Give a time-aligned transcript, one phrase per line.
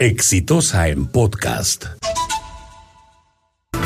[0.00, 1.84] Exitosa en podcast.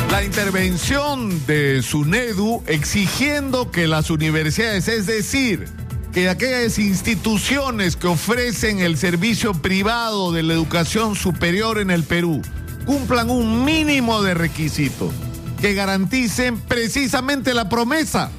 [0.09, 5.67] La intervención de SUNEDU exigiendo que las universidades, es decir,
[6.13, 12.41] que aquellas instituciones que ofrecen el servicio privado de la educación superior en el Perú
[12.85, 15.11] cumplan un mínimo de requisitos
[15.59, 18.31] que garanticen precisamente la promesa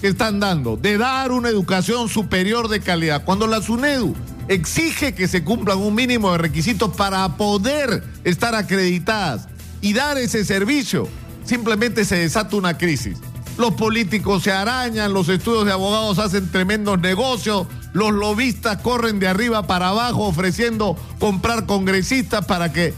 [0.00, 3.24] que están dando de dar una educación superior de calidad.
[3.24, 4.14] Cuando la SUNEDU
[4.48, 9.48] exige que se cumplan un mínimo de requisitos para poder estar acreditadas
[9.80, 11.08] y dar ese servicio,
[11.44, 13.18] simplemente se desata una crisis.
[13.56, 19.28] Los políticos se arañan, los estudios de abogados hacen tremendos negocios, los lobistas corren de
[19.28, 22.92] arriba para abajo ofreciendo comprar congresistas para que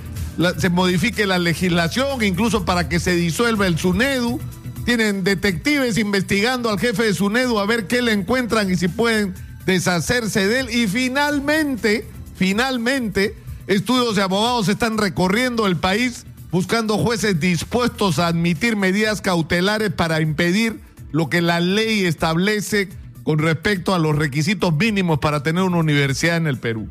[0.58, 4.40] se modifique la legislación, incluso para que se disuelva el SUNEDU.
[4.86, 9.34] Tienen detectives investigando al jefe de SUNEDU a ver qué le encuentran y si pueden
[9.66, 10.70] deshacerse de él.
[10.70, 18.76] Y finalmente, finalmente, estudios de abogados están recorriendo el país buscando jueces dispuestos a admitir
[18.76, 20.80] medidas cautelares para impedir
[21.12, 22.88] lo que la ley establece
[23.24, 26.88] con respecto a los requisitos mínimos para tener una universidad en el Perú.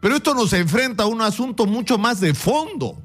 [0.00, 3.00] Pero esto nos enfrenta a un asunto mucho más de fondo.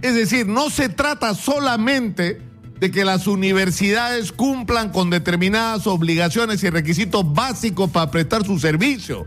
[0.00, 2.40] Es decir, no se trata solamente
[2.82, 9.24] de que las universidades cumplan con determinadas obligaciones y requisitos básicos para prestar su servicio,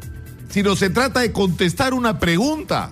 [0.49, 2.91] sino se trata de contestar una pregunta.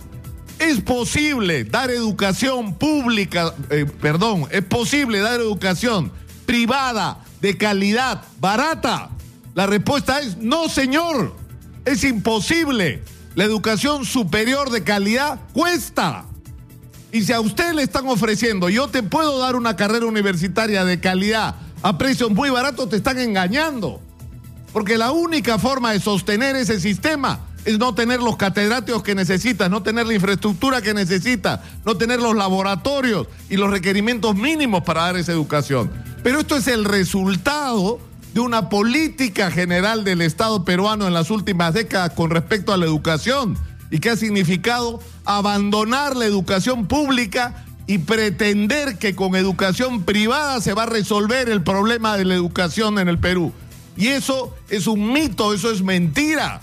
[0.60, 6.14] ¿Es posible dar educación pública, eh, perdón, es posible dar educación
[6.46, 9.10] privada, de calidad, barata?
[9.56, 11.36] La respuesta es no, señor.
[11.84, 13.04] Es imposible.
[13.36, 16.24] La educación superior de calidad cuesta.
[17.14, 21.00] Y si a usted le están ofreciendo, yo te puedo dar una carrera universitaria de
[21.00, 24.02] calidad a precios muy baratos, te están engañando.
[24.74, 29.70] Porque la única forma de sostener ese sistema es no tener los catedráticos que necesita,
[29.70, 35.04] no tener la infraestructura que necesita, no tener los laboratorios y los requerimientos mínimos para
[35.04, 35.92] dar esa educación.
[36.24, 38.00] Pero esto es el resultado
[38.34, 42.86] de una política general del Estado peruano en las últimas décadas con respecto a la
[42.86, 43.56] educación
[43.92, 50.74] y que ha significado abandonar la educación pública y pretender que con educación privada se
[50.74, 53.52] va a resolver el problema de la educación en el Perú.
[53.96, 56.62] Y eso es un mito, eso es mentira.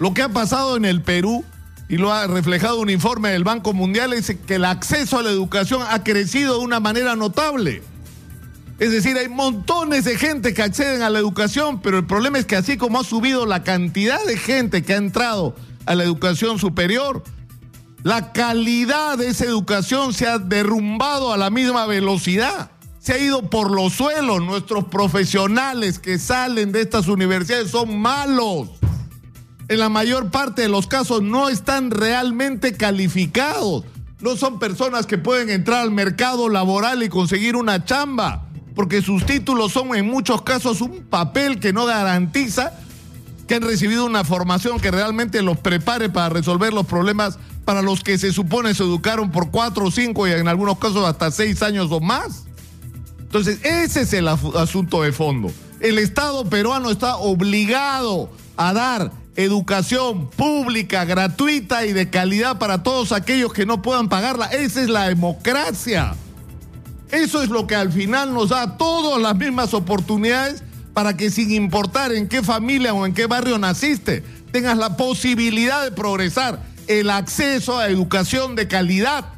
[0.00, 1.44] Lo que ha pasado en el Perú,
[1.88, 5.30] y lo ha reflejado un informe del Banco Mundial, es que el acceso a la
[5.30, 7.82] educación ha crecido de una manera notable.
[8.78, 12.44] Es decir, hay montones de gente que acceden a la educación, pero el problema es
[12.44, 15.54] que así como ha subido la cantidad de gente que ha entrado
[15.86, 17.22] a la educación superior,
[18.02, 22.70] la calidad de esa educación se ha derrumbado a la misma velocidad.
[23.00, 24.42] Se ha ido por los suelos.
[24.42, 28.68] Nuestros profesionales que salen de estas universidades son malos.
[29.68, 33.84] En la mayor parte de los casos no están realmente calificados.
[34.20, 39.26] No son personas que pueden entrar al mercado laboral y conseguir una chamba, porque sus
[39.26, 42.72] títulos son en muchos casos un papel que no garantiza
[43.46, 48.02] que han recibido una formación que realmente los prepare para resolver los problemas para los
[48.02, 51.88] que se supone se educaron por cuatro cinco y en algunos casos hasta seis años
[51.90, 52.44] o más.
[53.18, 55.50] Entonces, ese es el asunto de fondo.
[55.80, 63.12] El Estado peruano está obligado a dar educación pública, gratuita y de calidad para todos
[63.12, 64.46] aquellos que no puedan pagarla.
[64.46, 66.14] Esa es la democracia.
[67.10, 70.62] Eso es lo que al final nos da todas las mismas oportunidades
[70.96, 75.84] para que sin importar en qué familia o en qué barrio naciste, tengas la posibilidad
[75.84, 79.34] de progresar, el acceso a educación de calidad.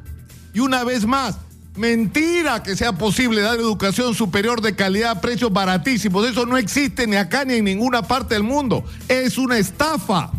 [0.54, 1.38] Y una vez más,
[1.74, 6.28] mentira que sea posible dar educación superior de calidad a precios baratísimos.
[6.28, 8.84] Eso no existe ni acá ni en ninguna parte del mundo.
[9.08, 10.30] Es una estafa.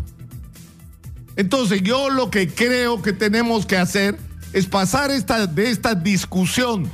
[1.36, 4.18] Entonces yo lo que creo que tenemos que hacer
[4.54, 6.90] es pasar esta, de esta discusión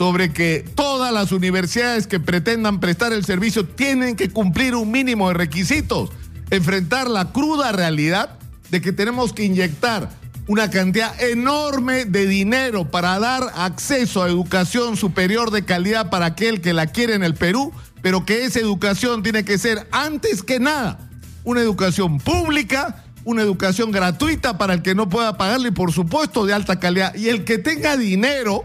[0.00, 5.28] sobre que todas las universidades que pretendan prestar el servicio tienen que cumplir un mínimo
[5.28, 6.08] de requisitos,
[6.50, 8.38] enfrentar la cruda realidad
[8.70, 10.08] de que tenemos que inyectar
[10.46, 16.62] una cantidad enorme de dinero para dar acceso a educación superior de calidad para aquel
[16.62, 17.70] que la quiere en el Perú,
[18.00, 21.10] pero que esa educación tiene que ser antes que nada
[21.44, 26.46] una educación pública, una educación gratuita para el que no pueda pagarle y por supuesto
[26.46, 27.14] de alta calidad.
[27.16, 28.64] Y el que tenga dinero,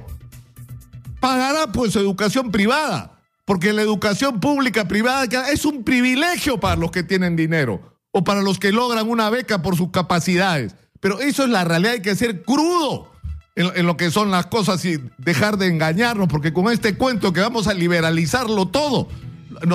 [1.25, 6.91] pagará pues su educación privada, porque la educación pública privada es un privilegio para los
[6.91, 7.81] que tienen dinero
[8.11, 10.75] o para los que logran una beca por sus capacidades.
[10.99, 13.11] Pero eso es la realidad, hay que ser crudo
[13.55, 17.41] en, lo que son las cosas y dejar de engañarnos, porque con este cuento que
[17.41, 19.07] vamos a liberalizarlo todo,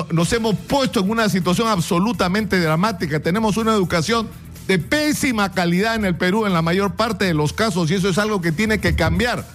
[0.09, 3.19] nos hemos puesto en una situación absolutamente dramática.
[3.19, 4.29] Tenemos una educación
[4.67, 8.07] de pésima calidad en el Perú en la mayor parte de los casos y eso
[8.07, 9.45] es algo que tiene que cambiar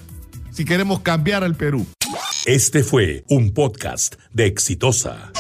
[0.57, 1.87] si queremos cambiar al Perú.
[2.47, 5.33] Este fue un podcast de Exitosa.